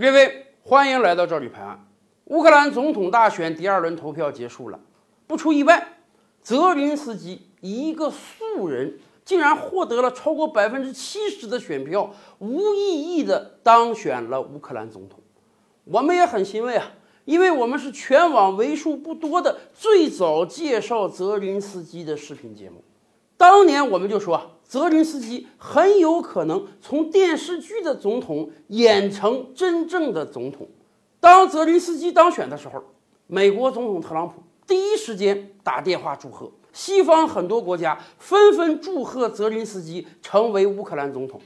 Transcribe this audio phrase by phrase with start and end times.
[0.00, 1.86] 各位，欢迎来到这里拍案。
[2.24, 4.80] 乌克兰总统大选第二轮投票结束了，
[5.26, 5.98] 不出意外，
[6.40, 15.20] 泽林斯基一个素人竟然获得了超过百分之七十的选票，无意义的当选了乌克兰总统。
[15.84, 16.92] 我们也很欣慰啊，
[17.26, 22.82] 因为我们是全网为数不多的最早介绍泽林斯基的视频节目。
[23.40, 30.68] 当年我们就说，泽林斯基很有可能从电视剧的总统演成真正的总统。
[31.20, 32.84] 当泽林斯基当选的时候，
[33.26, 41.40] 美国总统特朗普第一时间打电话祝贺，西方很多国家纷纷祝贺泽林斯基成为乌克兰总统。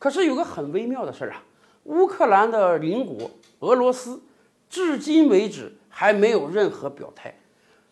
[0.00, 1.44] 可是有个很微妙的事儿啊，
[1.84, 3.30] 乌克兰的邻国
[3.60, 4.20] 俄罗斯
[4.68, 7.38] 至今为止还没有任何表态。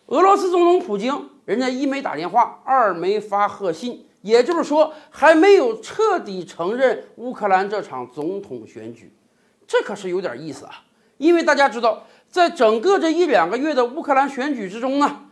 [0.06, 9.12] 俄罗斯总统普京，人家一没打电话，二没发贺信，也就是说还没有彻底承认乌克兰这场总统选举，
[9.66, 10.84] 这可是有点意思啊。
[11.16, 15.22] 因为大家知道，在整个这一两个月的乌克兰选举之中呢，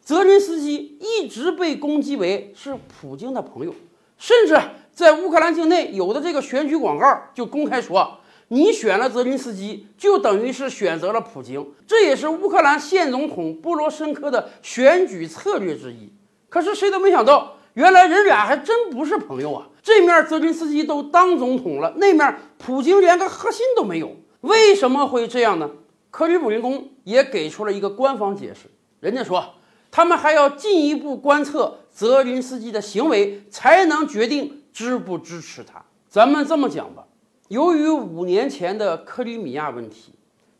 [0.00, 3.74] 泽连斯基一直被攻击为是普京的朋友，
[4.18, 4.56] 甚至
[4.92, 8.18] 在乌克兰境内有的这个选举广告就公开说，
[8.52, 16.12] 你选了泽连斯基，就等于是选择了普京，这也是乌克兰现总统波罗申科的选举策略之一。
[16.50, 19.68] 可是谁都没想到，原来人俩还真不是朋友啊！
[19.82, 24.14] 这面泽连斯基都当总统了，那面普京连个核心都没有。
[24.42, 25.70] 为什么会这样呢？
[26.10, 29.42] 克里姆林宫也给出了一个官方解释，人家说
[29.90, 35.82] 他们还要进一步观测泽林斯基的行为，才能决定支不支持他。
[36.10, 37.04] 咱们这么讲吧，
[37.52, 40.14] 由于五年前的克里米亚问题，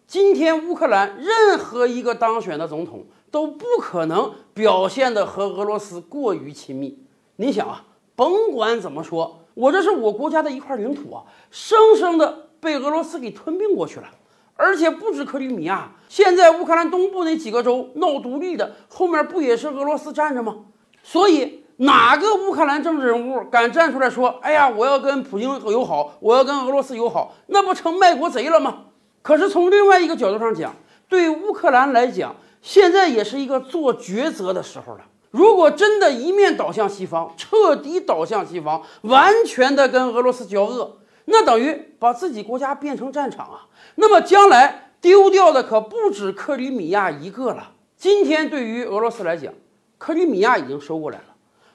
[0.07, 7.03] 今天乌克兰任何一个当选的总统都不可能表现的和俄罗斯过于亲密。
[7.37, 12.51] 你想啊，甭管怎么说，我这是我国家的一块领土啊，生生的。
[12.61, 14.07] 被俄罗斯给吞并过去了，
[14.55, 20.59] 而且不止克里米亚，现在乌克兰东部那几个州闹独立的，后面不也是俄罗斯站着吗？
[21.03, 28.85] 所以哪个乌克兰政治人物敢站出来说：“哎呀，我要跟普京友好，我要跟俄罗斯友好”，那不成卖国贼了吗？
[29.21, 30.75] 可是从另外一个角度上讲，
[31.09, 35.01] 对乌克兰来讲，现在也是一个做抉择的时候了。
[35.33, 40.99] 如果真的一面倒向西方，彻底倒向西方，完全的跟俄罗斯交恶。
[41.25, 43.67] 那等于把自己国家变成战场啊！
[43.97, 47.73] 那么将来丢掉的可不止克里米亚一个了。
[47.97, 49.53] 今天对于俄罗斯来讲，
[49.99, 51.25] 克里米亚已经收过来了。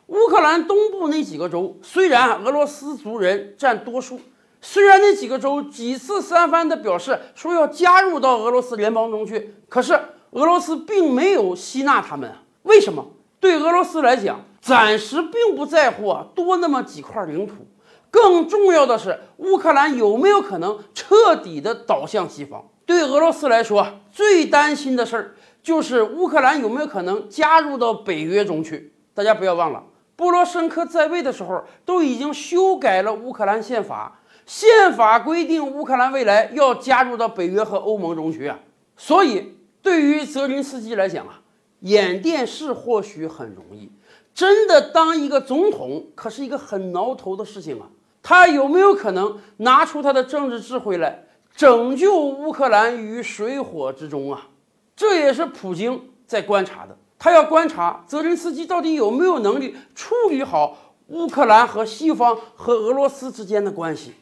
[0.07, 4.19] 乌克兰东部那几个州虽然俄罗斯族人占多数，
[4.61, 9.99] 虽然那几个州几次三番的表示说要加入到俄罗斯联邦中去，可是
[10.31, 12.33] 俄罗斯并没有吸纳他们。
[12.63, 13.05] 为什么？
[13.39, 17.53] 对俄罗斯来讲，暂时并不在乎啊，多那么几块领土。
[18.09, 22.65] 更重要的是，乌克兰有没有可能彻底的倒向西方？
[22.85, 28.93] 对俄罗斯来说，最担心的事儿就是乌克兰有没有可能加入到北约中去。
[29.13, 29.83] 大家不要忘了，
[30.17, 38.59] 波罗申科在位的时候都已经修改了乌克兰宪法，宪法规定乌克兰未来要加入到北约和欧盟中去啊。
[38.97, 41.41] 所以，对于泽林斯基来讲啊，
[41.81, 43.91] 演电视或许很容易，
[44.33, 47.87] 真的当一个总统可是一个很挠头的事情啊。
[48.23, 51.23] 他有没有可能拿出他的政治智慧来
[51.55, 54.47] 拯救乌克兰于水火之中啊？
[54.95, 56.97] 这也是普京在观察的。
[57.19, 64.13] 他要观察泽连斯基到底有没有能力处理好乌克兰和西方和俄罗斯之间的关系。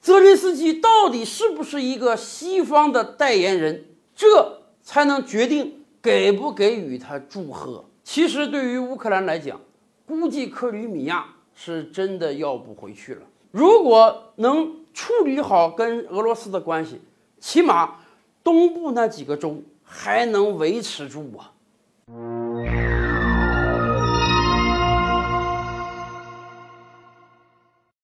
[0.00, 3.84] 泽连斯基到底是不是一个西方的代言人？
[4.14, 7.84] 这才能决定给不给予他祝贺。
[8.02, 9.60] 其实对于乌克兰来讲，
[10.06, 13.22] 估计克里米亚是真的要不回去了。
[13.50, 17.00] 如果能处理好跟俄罗斯的关系，
[17.38, 17.96] 起码
[18.42, 21.52] 东部那几个州还能维持住啊。